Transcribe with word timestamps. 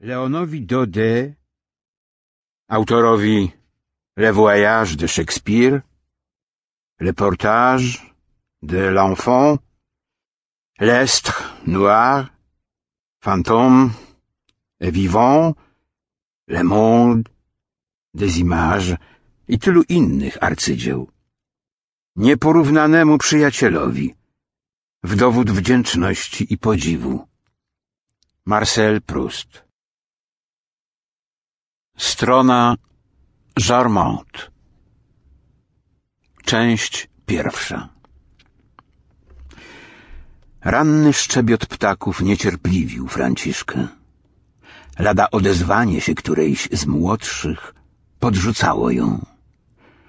Leonowi 0.00 0.60
Daudet, 0.60 1.34
autorowi 2.68 3.50
Le 4.16 4.30
Voyage 4.30 4.98
de 4.98 5.06
Shakespeare, 5.06 5.80
Le 6.98 7.12
Portage 7.14 8.14
de 8.60 8.76
l'Enfant, 8.76 9.58
L'Estre 10.80 11.56
Noir, 11.66 12.30
Fantôme 13.24 13.90
et 14.80 14.90
Vivant, 14.90 15.54
Le 16.46 16.62
Monde, 16.62 17.26
des 18.12 18.38
Images 18.40 18.96
i 19.48 19.58
tylu 19.58 19.82
innych 19.88 20.42
arcydzieł. 20.42 21.08
Nieporównanemu 22.16 23.18
przyjacielowi, 23.18 24.14
w 25.02 25.16
dowód 25.16 25.50
wdzięczności 25.50 26.52
i 26.52 26.58
podziwu. 26.58 27.26
Marcel 28.44 29.02
Proust 29.02 29.65
Strona 31.96 32.76
Jarmont 33.68 34.50
Część 36.44 37.08
pierwsza 37.26 37.88
Ranny 40.60 41.12
szczebiot 41.12 41.66
ptaków 41.66 42.20
niecierpliwił 42.20 43.08
Franciszkę. 43.08 43.88
Lada 44.98 45.30
odezwanie 45.30 46.00
się 46.00 46.14
którejś 46.14 46.68
z 46.72 46.86
młodszych 46.86 47.74
podrzucało 48.20 48.90
ją. 48.90 49.26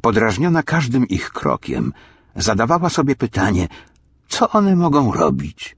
Podrażniona 0.00 0.62
każdym 0.62 1.08
ich 1.08 1.30
krokiem, 1.30 1.92
zadawała 2.36 2.88
sobie 2.88 3.16
pytanie, 3.16 3.68
co 4.28 4.50
one 4.50 4.76
mogą 4.76 5.12
robić. 5.12 5.76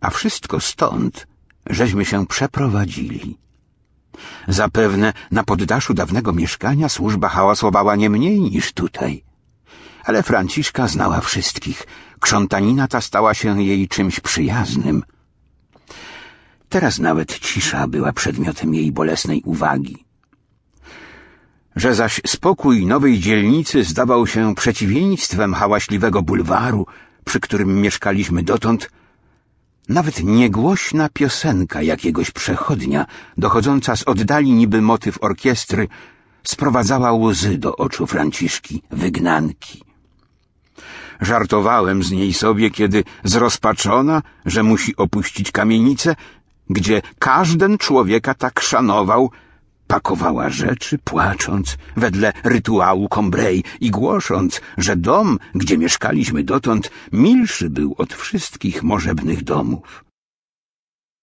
A 0.00 0.10
wszystko 0.10 0.60
stąd, 0.60 1.26
żeśmy 1.66 2.04
się 2.04 2.26
przeprowadzili. 2.26 3.42
Zapewne 4.48 5.12
na 5.30 5.42
poddaszu 5.44 5.94
dawnego 5.94 6.32
mieszkania 6.32 6.88
służba 6.88 7.28
hałasowała 7.28 7.96
nie 7.96 8.10
mniej 8.10 8.40
niż 8.40 8.72
tutaj. 8.72 9.24
Ale 10.04 10.22
Franciszka 10.22 10.88
znała 10.88 11.20
wszystkich. 11.20 11.86
Krzątanina 12.20 12.88
ta 12.88 13.00
stała 13.00 13.34
się 13.34 13.62
jej 13.62 13.88
czymś 13.88 14.20
przyjaznym. 14.20 15.02
Teraz 16.68 16.98
nawet 16.98 17.38
cisza 17.38 17.88
była 17.88 18.12
przedmiotem 18.12 18.74
jej 18.74 18.92
bolesnej 18.92 19.42
uwagi. 19.44 20.04
Że 21.76 21.94
zaś 21.94 22.20
spokój 22.26 22.86
nowej 22.86 23.18
dzielnicy 23.18 23.84
zdawał 23.84 24.26
się 24.26 24.54
przeciwieństwem 24.54 25.54
hałaśliwego 25.54 26.22
bulwaru, 26.22 26.86
przy 27.24 27.40
którym 27.40 27.80
mieszkaliśmy 27.80 28.42
dotąd, 28.42 28.90
nawet 29.88 30.22
niegłośna 30.24 31.08
piosenka 31.08 31.82
jakiegoś 31.82 32.30
przechodnia, 32.30 33.06
dochodząca 33.38 33.96
z 33.96 34.02
oddali 34.02 34.52
niby 34.52 34.82
motyw 34.82 35.18
orkiestry, 35.22 35.88
sprowadzała 36.44 37.12
łzy 37.12 37.58
do 37.58 37.76
oczu 37.76 38.06
Franciszki, 38.06 38.82
wygnanki. 38.90 39.84
Żartowałem 41.20 42.02
z 42.02 42.10
niej 42.10 42.32
sobie, 42.32 42.70
kiedy 42.70 43.04
zrozpaczona, 43.24 44.22
że 44.46 44.62
musi 44.62 44.96
opuścić 44.96 45.50
kamienicę, 45.50 46.16
gdzie 46.70 47.02
każden 47.18 47.78
człowieka 47.78 48.34
tak 48.34 48.60
szanował, 48.60 49.30
pakowała 49.92 50.50
rzeczy, 50.50 50.98
płacząc, 50.98 51.76
wedle 51.96 52.32
rytuału 52.44 53.08
Combray 53.08 53.62
i 53.80 53.90
głosząc, 53.90 54.60
że 54.78 54.96
dom, 54.96 55.38
gdzie 55.54 55.78
mieszkaliśmy 55.78 56.44
dotąd, 56.44 56.90
milszy 57.12 57.70
był 57.70 57.94
od 57.98 58.14
wszystkich 58.14 58.82
możebnych 58.82 59.44
domów. 59.44 60.04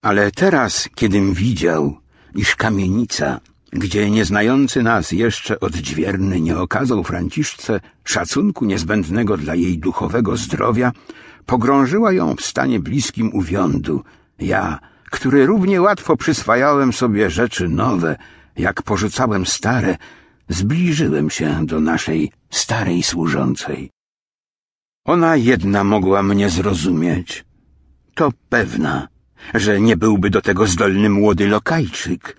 Ale 0.04 0.30
teraz, 0.30 0.88
kiedym 0.94 1.34
widział, 1.34 1.98
iż 2.34 2.56
kamienica, 2.56 3.40
gdzie 3.72 4.10
nieznający 4.10 4.82
nas 4.82 5.12
jeszcze 5.12 5.60
odźwierny 5.60 6.40
nie 6.40 6.56
okazał 6.56 7.04
Franciszce 7.04 7.80
szacunku 8.04 8.64
niezbędnego 8.64 9.36
dla 9.36 9.54
jej 9.54 9.78
duchowego 9.78 10.36
zdrowia, 10.36 10.92
pogrążyła 11.46 12.12
ją 12.12 12.36
w 12.36 12.44
stanie 12.44 12.80
bliskim 12.80 13.30
uwiądu, 13.34 14.04
ja, 14.38 14.78
który 15.10 15.46
równie 15.46 15.82
łatwo 15.82 16.16
przyswajałem 16.16 16.92
sobie 16.92 17.30
rzeczy 17.30 17.68
nowe, 17.68 18.16
jak 18.60 18.82
porzucałem 18.82 19.46
stare, 19.46 19.96
zbliżyłem 20.48 21.30
się 21.30 21.66
do 21.66 21.80
naszej 21.80 22.32
starej 22.50 23.02
służącej. 23.02 23.90
Ona 25.04 25.36
jedna 25.36 25.84
mogła 25.84 26.22
mnie 26.22 26.50
zrozumieć. 26.50 27.44
To 28.14 28.32
pewna, 28.48 29.08
że 29.54 29.80
nie 29.80 29.96
byłby 29.96 30.30
do 30.30 30.40
tego 30.40 30.66
zdolny 30.66 31.08
młody 31.10 31.48
lokajczyk, 31.48 32.36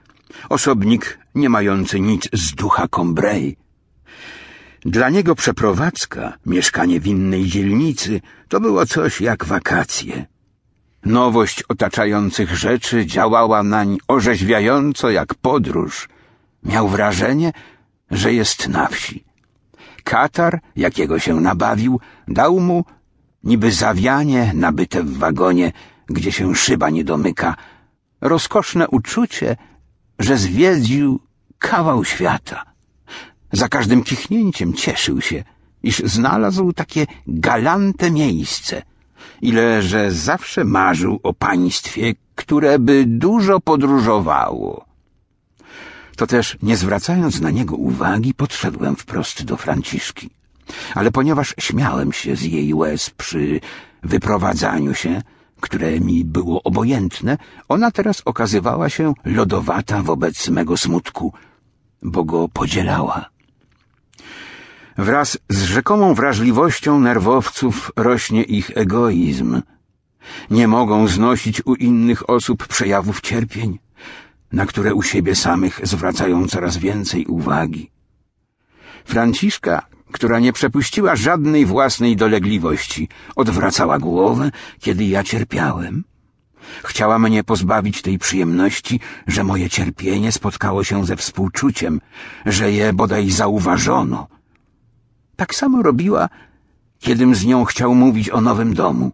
osobnik 0.50 1.20
nie 1.36 1.50
mający 1.50 2.00
nic 2.00 2.30
z 2.34 2.56
ducha 2.56 2.88
Combray. 2.88 3.58
Dla 4.86 5.10
niego 5.10 5.36
przeprowadzka, 5.36 6.38
mieszkanie 6.46 7.00
w 7.00 7.08
innej 7.08 7.46
dzielnicy, 7.46 8.22
to 8.50 8.60
było 8.60 8.86
coś 8.86 9.22
jak 9.22 9.46
wakacje. 9.46 10.26
Nowość 11.06 11.64
otaczających 11.64 12.56
rzeczy 12.56 13.06
działała 13.06 13.64
nań 13.64 13.98
orzeźwiająco 14.08 15.10
jak 15.10 15.36
podróż. 15.36 16.10
Miał 16.64 16.88
wrażenie, 16.88 17.52
że 18.12 18.34
jest 18.34 18.68
na 18.68 18.88
wsi. 18.88 19.24
Katar, 20.04 20.60
jakiego 20.76 21.20
się 21.20 21.40
nabawił, 21.40 22.00
dał 22.28 22.60
mu 22.60 22.86
niby 23.44 23.72
zawianie 23.72 24.52
nabyte 24.56 25.04
w 25.04 25.18
wagonie, 25.18 25.72
gdzie 26.08 26.32
się 26.32 26.56
szyba 26.56 26.90
nie 26.90 27.04
domyka, 27.04 27.56
rozkoszne 28.22 28.88
uczucie, 28.88 29.58
że 30.20 30.38
zwiedził 30.38 31.20
kawał 31.60 32.06
świata. 32.06 32.64
Za 33.52 33.68
każdym 33.70 34.04
kichnięciem 34.04 34.74
cieszył 34.74 35.22
się, 35.22 35.44
iż 35.84 36.00
znalazł 36.00 36.74
takie 36.74 37.08
galante 37.28 38.12
miejsce– 38.12 38.82
ile 39.42 39.82
że 39.82 40.12
zawsze 40.12 40.64
marzył 40.66 41.20
o 41.24 41.34
państwie, 41.34 42.14
które 42.36 42.80
by 42.80 43.06
dużo 43.08 43.60
podróżowało. 43.60 44.86
To 46.16 46.28
też, 46.28 46.58
nie 46.62 46.78
zwracając 46.78 47.42
na 47.42 47.50
niego 47.52 47.76
uwagi, 47.76 48.34
podszedłem 48.34 48.96
wprost 48.96 49.44
do 49.44 49.58
Franciszki. 49.58 50.30
Ale 50.96 51.12
ponieważ 51.12 51.56
śmiałem 51.60 52.12
się 52.12 52.36
z 52.36 52.42
jej 52.42 52.74
łez 52.74 53.10
przy 53.10 53.60
wyprowadzaniu 54.04 54.94
się, 54.94 55.22
które 55.60 56.00
mi 56.00 56.26
było 56.26 56.64
obojętne, 56.64 57.38
ona 57.70 57.92
teraz 57.92 58.22
okazywała 58.26 58.90
się 58.90 59.14
lodowata 59.26 60.02
wobec 60.04 60.50
mego 60.50 60.78
smutku, 60.78 61.34
bo 62.02 62.24
go 62.24 62.48
podzielała. 62.48 63.26
Wraz 64.98 65.38
z 65.50 65.64
rzekomą 65.64 66.14
wrażliwością 66.14 67.00
nerwowców 67.00 67.92
rośnie 67.96 68.44
ich 68.44 68.72
egoizm. 68.76 69.62
Nie 70.50 70.68
mogą 70.68 71.08
znosić 71.08 71.66
u 71.66 71.76
innych 71.76 72.30
osób 72.30 72.68
przejawów 72.68 73.22
cierpień, 73.22 73.80
na 74.52 74.66
które 74.66 74.94
u 74.94 75.02
siebie 75.02 75.36
samych 75.36 75.80
zwracają 75.84 76.48
coraz 76.48 76.78
więcej 76.78 77.26
uwagi. 77.26 77.92
Franciszka, 79.06 79.86
która 80.12 80.40
nie 80.40 80.54
przepuściła 80.54 81.16
żadnej 81.16 81.66
własnej 81.66 82.16
dolegliwości, 82.16 83.10
odwracała 83.36 84.00
głowę, 84.00 84.52
kiedy 84.80 85.06
ja 85.06 85.24
cierpiałem. 85.24 86.04
Chciała 86.84 87.20
mnie 87.20 87.44
pozbawić 87.44 88.02
tej 88.02 88.20
przyjemności, 88.20 89.00
że 89.28 89.44
moje 89.44 89.70
cierpienie 89.70 90.32
spotkało 90.32 90.84
się 90.84 91.06
ze 91.06 91.16
współczuciem, 91.16 92.02
że 92.46 92.72
je 92.72 92.94
bodaj 92.94 93.30
zauważono– 93.30 94.28
tak 95.42 95.56
samo 95.56 95.82
robiła, 95.82 96.30
kiedym 97.00 97.36
z 97.36 97.46
nią 97.46 97.66
chciał 97.66 97.96
mówić 97.96 98.30
o 98.30 98.42
nowym 98.42 98.74
domu. 98.74 99.12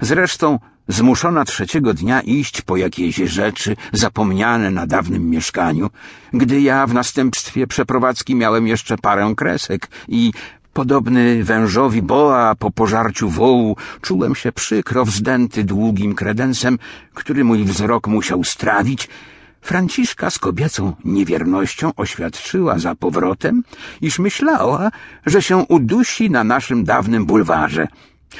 Zresztą 0.00 0.58
zmuszona 0.88 1.44
trzeciego 1.44 1.94
dnia 1.94 2.20
iść 2.20 2.62
po 2.62 2.76
jakieś 2.76 3.16
rzeczy 3.16 3.76
zapomniane 3.92 4.70
na 4.70 4.86
dawnym 4.86 5.30
mieszkaniu, 5.30 5.90
gdy 6.32 6.60
ja 6.60 6.86
w 6.86 6.94
następstwie 6.94 7.66
przeprowadzki 7.66 8.34
miałem 8.34 8.66
jeszcze 8.66 8.98
parę 8.98 9.34
kresek 9.36 9.88
i 10.08 10.32
Podobny 10.72 11.44
wężowi 11.44 12.02
boa 12.02 12.54
po 12.54 12.70
pożarciu 12.70 13.28
wołu, 13.28 13.76
czułem 14.00 14.34
się 14.34 14.52
przykro 14.52 15.04
wzdęty 15.04 15.64
długim 15.64 16.14
kredensem, 16.14 16.78
który 17.14 17.44
mój 17.44 17.64
wzrok 17.64 18.06
musiał 18.06 18.44
strawić 18.44 19.08
Franciszka 19.62 20.30
z 20.30 20.38
kobiecą 20.38 20.96
niewiernością 21.04 21.90
oświadczyła 21.96 22.78
za 22.78 22.94
powrotem, 22.94 23.62
iż 24.00 24.18
myślała, 24.18 24.90
że 25.26 25.42
się 25.42 25.56
udusi 25.56 26.30
na 26.30 26.44
naszym 26.44 26.84
dawnym 26.84 27.26
bulwarze, 27.26 27.88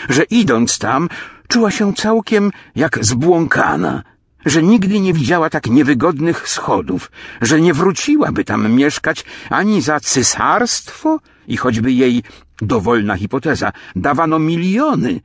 że 0.09 0.23
idąc 0.23 0.79
tam 0.79 1.09
czuła 1.49 1.71
się 1.71 1.95
całkiem 1.95 2.51
jak 2.75 3.05
zbłąkana, 3.05 4.03
że 4.47 4.63
nigdy 4.63 5.01
nie 5.01 5.13
widziała 5.13 5.51
tak 5.51 5.67
niewygodnych 5.67 6.49
schodów, 6.49 7.11
że 7.41 7.61
nie 7.61 7.75
wróciłaby 7.75 8.45
tam 8.45 8.73
mieszkać 8.73 9.25
ani 9.51 9.83
za 9.83 10.01
cesarstwo 10.01 11.21
i 11.49 11.57
choćby 11.57 11.93
jej 11.93 12.23
dowolna 12.63 13.17
hipoteza 13.17 13.73
dawano 13.97 14.39
miliony, 14.39 15.21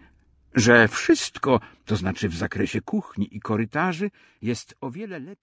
że 0.55 0.87
wszystko, 0.87 1.59
to 1.85 1.95
znaczy 1.95 2.29
w 2.29 2.35
zakresie 2.35 2.81
kuchni 2.81 3.35
i 3.35 3.39
korytarzy, 3.39 4.11
jest 4.41 4.75
o 4.81 4.91
wiele 4.91 5.19
lepiej. 5.19 5.35